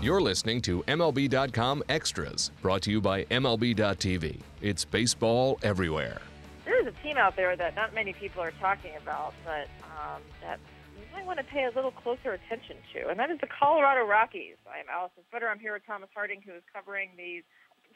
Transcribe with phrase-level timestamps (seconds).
[0.00, 4.38] You're listening to MLB.com Extras, brought to you by MLB.tv.
[4.62, 6.22] It's baseball everywhere.
[6.64, 10.22] There is a team out there that not many people are talking about, but um,
[10.40, 10.60] that
[10.96, 14.06] you might want to pay a little closer attention to, and that is the Colorado
[14.06, 14.54] Rockies.
[14.72, 15.48] I am Alyson Footer.
[15.48, 17.42] I'm here with Thomas Harding, who is covering these.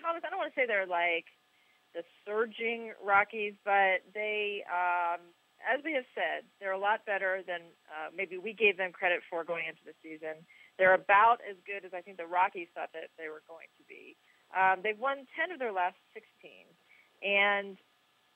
[0.03, 1.27] Thomas, I don't want to say they're like
[1.95, 5.21] the surging Rockies, but they, um,
[5.63, 9.23] as we have said, they're a lot better than uh, maybe we gave them credit
[9.31, 10.43] for going into the season.
[10.79, 13.85] They're about as good as I think the Rockies thought that they were going to
[13.86, 14.17] be.
[14.53, 16.67] Um, they've won 10 of their last 16.
[17.22, 17.79] And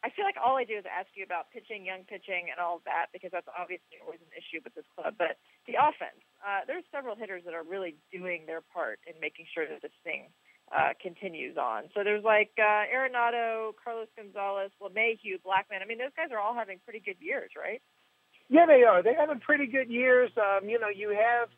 [0.04, 2.78] I feel like all I do is ask you about pitching, young pitching, and all
[2.78, 5.18] of that because that's obviously always an issue with this club.
[5.18, 9.50] But the offense, uh, there's several hitters that are really doing their part in making
[9.50, 10.30] sure that this thing
[10.74, 11.84] uh, continues on.
[11.94, 15.82] So there's like uh, Arenado, Carlos Gonzalez, LeMahieu, Blackmon.
[15.82, 17.80] I mean, those guys are all having pretty good years, right?
[18.48, 19.02] Yeah, they are.
[19.02, 20.30] They're having pretty good years.
[20.36, 21.48] Um, you know, you have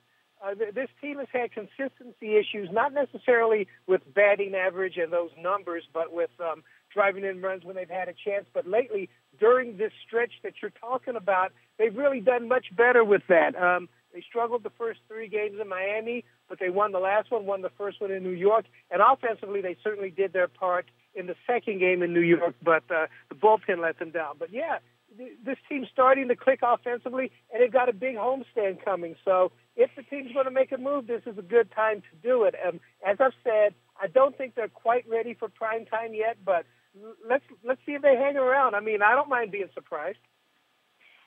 [0.45, 5.31] uh, th- this team has had consistency issues, not necessarily with batting average and those
[5.41, 6.63] numbers, but with um,
[6.93, 8.47] driving in runs when they've had a chance.
[8.53, 13.23] But lately, during this stretch that you're talking about, they've really done much better with
[13.29, 13.57] that.
[13.57, 17.47] Um, they struggled the first three games in Miami, but they won the last one,
[17.47, 21.27] won the first one in New York, and offensively, they certainly did their part in
[21.27, 24.37] the second game in New York, but uh, the bullpen let them down.
[24.39, 24.79] But yeah,
[25.45, 29.17] this team's starting to click offensively, and they've got a big homestand coming.
[29.25, 32.29] So if the team's going to make a move, this is a good time to
[32.29, 32.55] do it.
[32.67, 36.67] Um, as I've said, I don't think they're quite ready for prime time yet, but
[37.29, 38.75] let's let's see if they hang around.
[38.75, 40.19] I mean, I don't mind being surprised.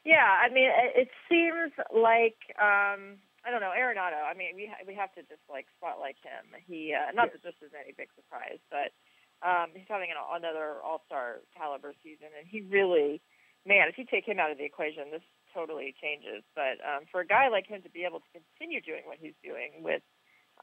[0.04, 4.18] Yeah, I mean, it seems like um, I don't know Arenado.
[4.26, 6.58] I mean, we ha- we have to just like spotlight him.
[6.66, 8.90] He uh, not that this is any big surprise, but
[9.46, 13.22] um, he's having an, another All Star caliber season, and he really
[13.66, 16.42] man, if you take him out of the equation, this totally changes.
[16.56, 19.38] But um, for a guy like him to be able to continue doing what he's
[19.44, 20.02] doing with,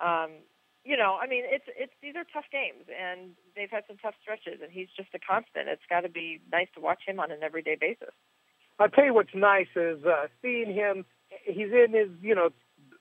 [0.03, 0.43] um,
[0.85, 4.15] you know, I mean, it's it's these are tough games, and they've had some tough
[4.23, 5.69] stretches, and he's just a constant.
[5.69, 8.15] It's got to be nice to watch him on an everyday basis.
[8.79, 11.05] I'll tell you what's nice is uh, seeing him.
[11.45, 12.51] He's in his, you know,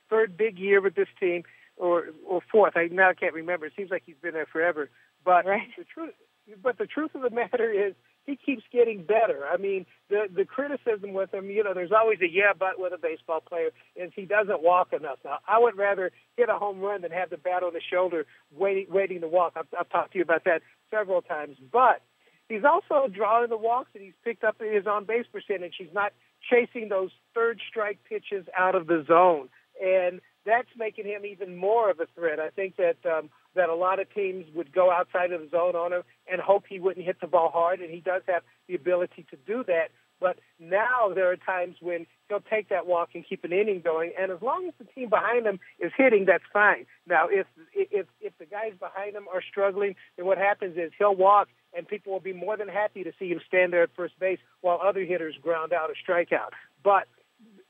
[0.09, 1.43] third big year with this team,
[1.75, 2.73] or or fourth.
[2.75, 3.65] I now can't remember.
[3.67, 4.89] It seems like he's been there forever.
[5.23, 5.67] But right.
[5.77, 6.13] the truth,
[6.61, 7.93] but the truth of the matter is,
[8.25, 9.45] he keeps getting better.
[9.51, 12.93] I mean, the the criticism with him, you know, there's always a yeah but with
[12.93, 15.19] a baseball player is he doesn't walk enough.
[15.23, 18.25] Now, I would rather hit a home run than have the bat on the shoulder
[18.55, 19.53] waiting waiting to walk.
[19.55, 20.61] I've, I've talked to you about that
[20.91, 22.01] several times, but
[22.49, 25.75] he's also drawing the walks and he's picked up his on base percentage.
[25.77, 26.13] He's not
[26.49, 29.49] chasing those third strike pitches out of the zone,
[29.83, 32.39] and that's making him even more of a threat.
[32.39, 35.75] I think that um, that a lot of teams would go outside of the zone
[35.75, 38.75] on him and hope he wouldn't hit the ball hard, and he does have the
[38.75, 39.89] ability to do that.
[40.19, 44.13] But now there are times when he'll take that walk and keep an inning going,
[44.19, 46.85] and as long as the team behind him is hitting, that's fine.
[47.07, 51.15] Now, if if if the guys behind him are struggling, then what happens is he'll
[51.15, 54.19] walk, and people will be more than happy to see him stand there at first
[54.19, 56.53] base while other hitters ground out or strike out.
[56.83, 57.07] But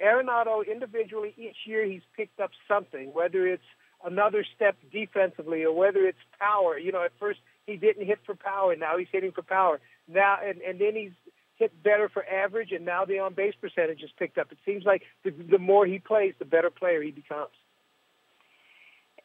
[0.01, 3.63] Arenado individually each year he's picked up something, whether it's
[4.05, 6.77] another step defensively or whether it's power.
[6.77, 9.79] You know, at first he didn't hit for power, now he's hitting for power.
[10.07, 11.11] Now and and then he's
[11.57, 14.51] hit better for average, and now the on base percentage is picked up.
[14.51, 17.51] It seems like the, the more he plays, the better player he becomes.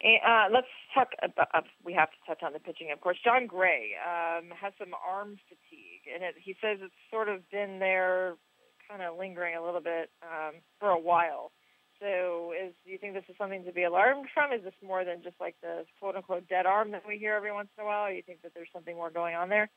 [0.03, 3.17] Uh, let's talk about, uh, we have to touch on the pitching, of course.
[3.23, 7.79] Jon Gray um, has some arm fatigue, and it, he says it's sort of been
[7.79, 8.35] there,
[8.89, 11.51] kind of lingering a little bit um, for a while.
[12.01, 14.51] So, is do you think this is something to be alarmed from?
[14.51, 17.53] Is this more than just like the quote unquote dead arm that we hear every
[17.53, 18.07] once in a while?
[18.07, 19.69] Or you think that there's something more going on there?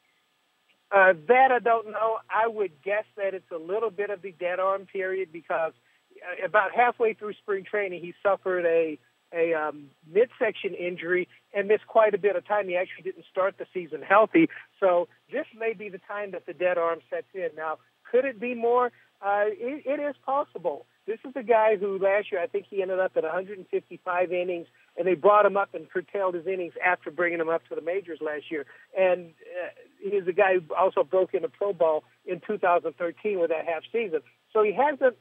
[0.91, 2.19] Uh, that I don't know.
[2.29, 5.73] I would guess that it's a little bit of the dead arm period because
[6.17, 8.99] uh, about halfway through spring training, he suffered a
[9.33, 12.69] a um, midsection injury and missed quite a bit of time.
[12.69, 14.49] He actually didn't start the season healthy,
[14.81, 17.49] so this may be the time that the dead arm sets in.
[17.57, 17.79] Now,
[18.11, 18.93] could it be more?
[19.21, 20.87] Uh, it, it is possible.
[21.07, 24.67] This is a guy who last year I think he ended up at 155 innings,
[24.97, 27.81] and they brought him up and curtailed his innings after bringing him up to the
[27.81, 28.67] majors last year.
[28.99, 29.69] And uh,
[30.03, 34.21] he's a guy who also broke into pro ball in 2013 with that half season.
[34.53, 35.17] So he hasn't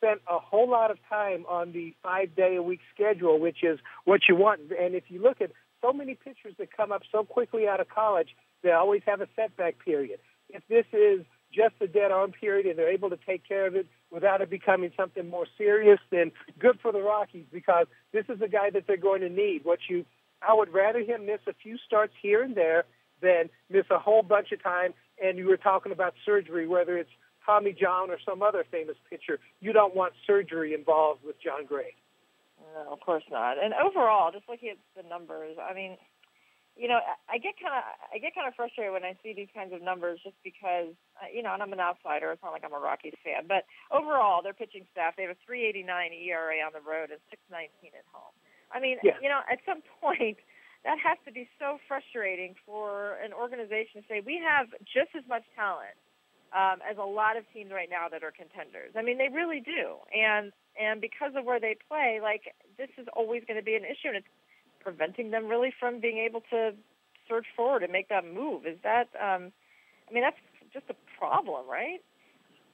[0.00, 3.78] spent a whole lot of time on the five day a week schedule, which is
[4.04, 4.60] what you want.
[4.78, 5.50] And if you look at
[5.82, 8.28] so many pitchers that come up so quickly out of college,
[8.62, 10.20] they always have a setback period.
[10.48, 13.74] If this is just a dead arm period and they're able to take care of
[13.74, 18.40] it without it becoming something more serious, then good for the Rockies because this is
[18.40, 19.64] a guy that they're going to need.
[19.64, 20.04] What you,
[20.46, 22.84] I would rather him miss a few starts here and there
[23.20, 24.94] than miss a whole bunch of time.
[25.22, 27.10] And you were talking about surgery, whether it's
[27.50, 29.40] Tommy John or some other famous pitcher.
[29.58, 31.98] You don't want surgery involved with Jon Gray.
[32.62, 33.58] No, of course not.
[33.58, 35.98] And overall, just looking at the numbers, I mean,
[36.78, 37.82] you know, I get kind of
[38.14, 41.26] I get kind of frustrated when I see these kinds of numbers, just because uh,
[41.26, 42.30] you know, and I'm an outsider.
[42.30, 45.42] It's not like I'm a Rockies fan, but overall, their pitching staff they have a
[45.42, 47.66] 3.89 ERA on the road and 6.19
[47.98, 48.30] at home.
[48.70, 49.18] I mean, yeah.
[49.18, 50.38] you know, at some point,
[50.86, 55.26] that has to be so frustrating for an organization to say we have just as
[55.26, 55.98] much talent
[56.52, 58.92] um, as a lot of teams right now that are contenders.
[58.96, 63.06] I mean, they really do, and and because of where they play, like this is
[63.14, 64.32] always going to be an issue, and it's
[64.80, 66.72] preventing them really from being able to
[67.28, 68.66] surge forward and make that move.
[68.66, 69.08] Is that?
[69.14, 69.52] Um,
[70.08, 70.40] I mean, that's
[70.72, 72.00] just a problem, right?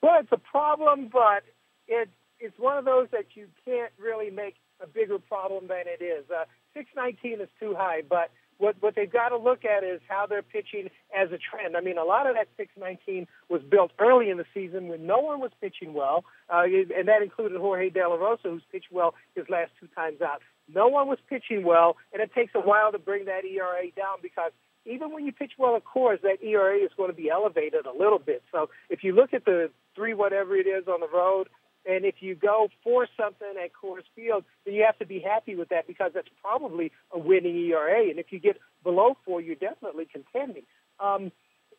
[0.02, 1.44] Well, it's a problem, but
[1.88, 2.08] it
[2.38, 6.24] it's one of those that you can't really make a bigger problem than it is.
[6.30, 6.44] Uh,
[6.74, 10.42] 619 is too high, but what what they've got to look at is how they're
[10.42, 11.76] pitching as a trend.
[11.76, 15.18] I mean, a lot of that 619 was built early in the season when no
[15.18, 19.14] one was pitching well, uh, and that included Jorge De La Rosa, who's pitched well
[19.34, 20.42] his last two times out.
[20.72, 24.18] No one was pitching well, and it takes a while to bring that ERA down
[24.22, 24.52] because
[24.84, 27.96] even when you pitch well at Coors, that ERA is going to be elevated a
[27.96, 28.42] little bit.
[28.52, 31.48] So if you look at the three whatever it is on the road,
[31.86, 35.54] and if you go for something at Coors Field, then you have to be happy
[35.54, 38.10] with that because that's probably a winning ERA.
[38.10, 40.64] And if you get below four, you're definitely contending.
[40.98, 41.30] Um,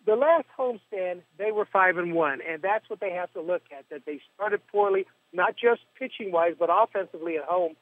[0.05, 3.63] the last homestand, they were five and one, and that's what they have to look
[3.77, 3.89] at.
[3.89, 7.75] That they started poorly, not just pitching wise, but offensively at home.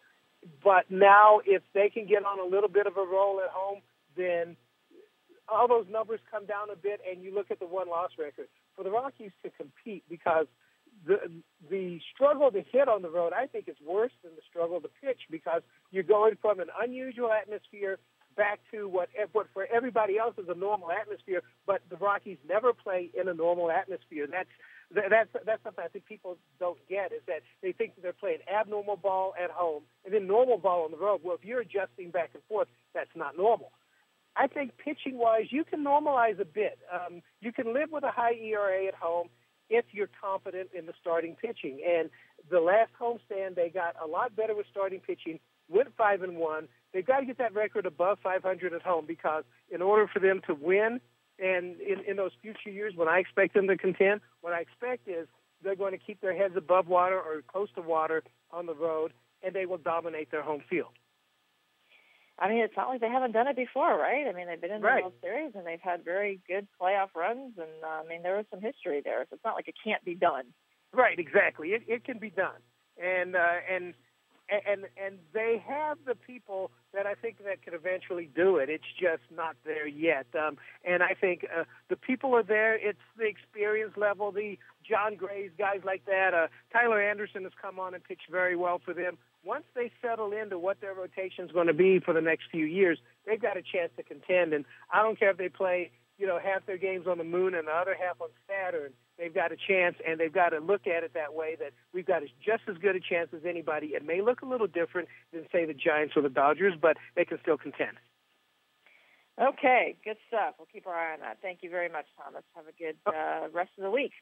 [0.63, 3.81] But now, if they can get on a little bit of a roll at home,
[4.17, 4.57] then
[5.47, 8.47] all those numbers come down a bit, and you look at the one loss record
[8.75, 10.47] for the Rockies to compete because
[11.05, 11.17] the
[11.69, 14.89] the struggle to hit on the road, I think, is worse than the struggle to
[15.01, 15.61] pitch because
[15.91, 17.99] you're going from an unusual atmosphere
[18.35, 22.73] back to what what for everybody else is a normal atmosphere, but the Rockies never
[22.73, 24.27] play in a normal atmosphere.
[24.29, 24.49] That's
[24.91, 28.39] that's that's something I think people don't get is that they think that they're playing
[28.51, 31.21] abnormal ball at home and then normal ball on the road.
[31.23, 33.71] Well, if you're adjusting back and forth, that's not normal.
[34.37, 36.77] I think pitching wise, you can normalize a bit.
[36.93, 39.29] Um, you can live with a high ERA at home
[39.69, 41.81] if you're confident in the starting pitching.
[41.87, 42.09] And
[42.49, 45.39] the last homestand, they got a lot better with starting pitching.
[45.69, 46.67] Went five and one.
[46.93, 50.41] They've got to get that record above 500 at home because in order for them
[50.47, 50.99] to win,
[51.37, 55.07] and in, in those future years when I expect them to contend, what I expect
[55.07, 55.27] is
[55.63, 59.11] they're going to keep their heads above water or close to water on the road,
[59.43, 60.91] and they will dominate their home field.
[62.37, 64.27] I mean, it's not like they haven't done it before, right?
[64.27, 65.03] I mean, they've been in the right.
[65.03, 68.45] World Series and they've had very good playoff runs, and uh, I mean, there was
[68.51, 70.45] some history there, so it's not like it can't be done.
[70.93, 71.69] Right, exactly.
[71.69, 72.61] It it can be done,
[73.01, 73.93] and uh, and
[74.49, 78.69] and and they have the people that I think that could eventually do it.
[78.69, 80.27] It's just not there yet.
[80.35, 82.75] Um, and I think uh, the people are there.
[82.75, 86.33] It's the experience level, the Jon Grays, guys like that.
[86.33, 89.17] Uh, Tyler Anderson has come on and pitched very well for them.
[89.43, 92.65] Once they settle into what their rotation is going to be for the next few
[92.65, 94.53] years, they've got a chance to contend.
[94.53, 97.53] And I don't care if they play, you know, half their games on the moon
[97.53, 100.87] and the other half on Saturn they've got a chance, and they've got to look
[100.87, 103.87] at it that way that we've got just as good a chance as anybody.
[103.87, 107.25] It may look a little different than, say, the Giants or the Dodgers, but they
[107.25, 107.97] can still contend.
[109.39, 110.55] Okay, good stuff.
[110.57, 111.39] We'll keep our eye on that.
[111.41, 112.43] Thank you very much, Thomas.
[112.55, 114.13] Have a good uh, rest of the week.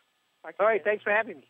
[0.59, 1.49] All right, thanks for having me.